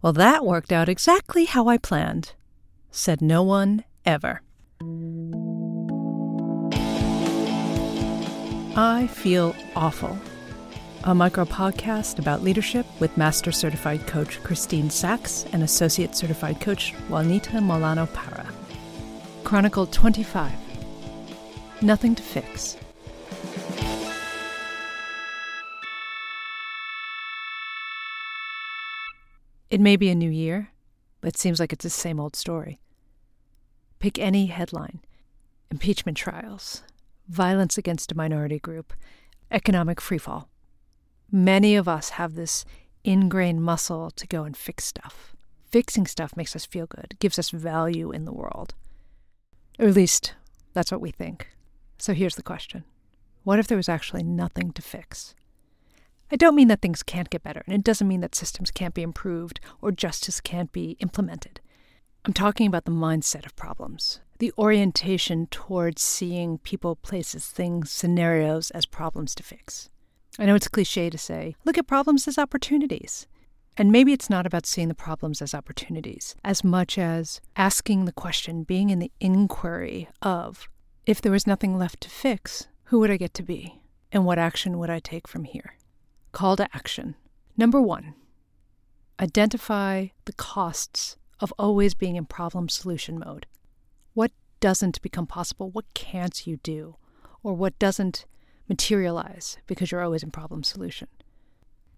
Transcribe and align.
Well, 0.00 0.12
that 0.12 0.46
worked 0.46 0.70
out 0.72 0.88
exactly 0.88 1.46
how 1.46 1.66
I 1.66 1.76
planned, 1.76 2.34
said 2.90 3.20
no 3.20 3.42
one 3.42 3.84
ever. 4.04 4.42
I 8.76 9.08
Feel 9.08 9.56
Awful, 9.74 10.16
a 11.02 11.12
micro 11.14 11.44
podcast 11.44 12.20
about 12.20 12.44
leadership 12.44 12.86
with 13.00 13.16
Master 13.16 13.50
Certified 13.50 14.06
Coach 14.06 14.40
Christine 14.44 14.88
Sachs 14.88 15.46
and 15.52 15.64
Associate 15.64 16.14
Certified 16.14 16.60
Coach 16.60 16.94
Juanita 17.08 17.58
Molano 17.58 18.06
Para. 18.12 18.46
Chronicle 19.42 19.86
25 19.86 20.52
Nothing 21.82 22.14
to 22.14 22.22
Fix. 22.22 22.76
It 29.70 29.80
may 29.80 29.96
be 29.96 30.08
a 30.08 30.14
new 30.14 30.30
year, 30.30 30.70
but 31.20 31.28
it 31.28 31.38
seems 31.38 31.60
like 31.60 31.72
it's 31.72 31.82
the 31.82 31.90
same 31.90 32.18
old 32.18 32.34
story. 32.36 32.80
Pick 33.98 34.18
any 34.18 34.46
headline 34.46 35.00
impeachment 35.70 36.16
trials, 36.16 36.82
violence 37.28 37.76
against 37.76 38.10
a 38.10 38.16
minority 38.16 38.58
group, 38.58 38.94
economic 39.50 39.98
freefall. 39.98 40.46
Many 41.30 41.76
of 41.76 41.86
us 41.86 42.10
have 42.10 42.34
this 42.34 42.64
ingrained 43.04 43.62
muscle 43.62 44.10
to 44.12 44.26
go 44.26 44.44
and 44.44 44.56
fix 44.56 44.86
stuff. 44.86 45.36
Fixing 45.70 46.06
stuff 46.06 46.34
makes 46.36 46.56
us 46.56 46.64
feel 46.64 46.86
good, 46.86 47.16
gives 47.18 47.38
us 47.38 47.50
value 47.50 48.10
in 48.10 48.24
the 48.24 48.32
world. 48.32 48.74
Or 49.78 49.88
at 49.88 49.94
least, 49.94 50.34
that's 50.72 50.90
what 50.90 51.02
we 51.02 51.10
think. 51.10 51.48
So 51.98 52.14
here's 52.14 52.36
the 52.36 52.42
question 52.42 52.84
What 53.44 53.58
if 53.58 53.66
there 53.66 53.76
was 53.76 53.88
actually 53.88 54.22
nothing 54.22 54.72
to 54.72 54.80
fix? 54.80 55.34
I 56.30 56.36
don't 56.36 56.54
mean 56.54 56.68
that 56.68 56.82
things 56.82 57.02
can't 57.02 57.30
get 57.30 57.42
better, 57.42 57.62
and 57.66 57.74
it 57.74 57.84
doesn't 57.84 58.08
mean 58.08 58.20
that 58.20 58.34
systems 58.34 58.70
can't 58.70 58.94
be 58.94 59.02
improved 59.02 59.60
or 59.80 59.90
justice 59.90 60.40
can't 60.40 60.70
be 60.72 60.96
implemented. 61.00 61.60
I'm 62.24 62.34
talking 62.34 62.66
about 62.66 62.84
the 62.84 62.90
mindset 62.90 63.46
of 63.46 63.56
problems, 63.56 64.20
the 64.38 64.52
orientation 64.58 65.46
towards 65.46 66.02
seeing 66.02 66.58
people, 66.58 66.96
places, 66.96 67.46
things, 67.46 67.90
scenarios 67.90 68.70
as 68.72 68.84
problems 68.84 69.34
to 69.36 69.42
fix. 69.42 69.88
I 70.38 70.44
know 70.44 70.54
it's 70.54 70.68
cliche 70.68 71.08
to 71.08 71.18
say, 71.18 71.56
look 71.64 71.78
at 71.78 71.86
problems 71.86 72.28
as 72.28 72.36
opportunities. 72.36 73.26
And 73.78 73.92
maybe 73.92 74.12
it's 74.12 74.28
not 74.28 74.44
about 74.44 74.66
seeing 74.66 74.88
the 74.88 74.94
problems 74.94 75.40
as 75.40 75.54
opportunities 75.54 76.34
as 76.44 76.62
much 76.62 76.98
as 76.98 77.40
asking 77.56 78.04
the 78.04 78.12
question, 78.12 78.64
being 78.64 78.90
in 78.90 78.98
the 78.98 79.12
inquiry 79.20 80.08
of 80.20 80.68
if 81.06 81.22
there 81.22 81.32
was 81.32 81.46
nothing 81.46 81.78
left 81.78 82.02
to 82.02 82.10
fix, 82.10 82.66
who 82.84 82.98
would 82.98 83.10
I 83.10 83.16
get 83.16 83.32
to 83.34 83.42
be? 83.42 83.80
And 84.10 84.24
what 84.24 84.38
action 84.38 84.78
would 84.78 84.90
I 84.90 84.98
take 84.98 85.26
from 85.28 85.44
here? 85.44 85.77
Call 86.38 86.54
to 86.54 86.68
action. 86.72 87.16
Number 87.56 87.82
one, 87.82 88.14
identify 89.18 90.06
the 90.24 90.32
costs 90.34 91.16
of 91.40 91.52
always 91.58 91.94
being 91.94 92.14
in 92.14 92.26
problem 92.26 92.68
solution 92.68 93.18
mode. 93.18 93.46
What 94.14 94.30
doesn't 94.60 95.02
become 95.02 95.26
possible? 95.26 95.68
What 95.72 95.92
can't 95.94 96.46
you 96.46 96.58
do? 96.58 96.94
Or 97.42 97.54
what 97.54 97.76
doesn't 97.80 98.24
materialize 98.68 99.58
because 99.66 99.90
you're 99.90 100.04
always 100.04 100.22
in 100.22 100.30
problem 100.30 100.62
solution? 100.62 101.08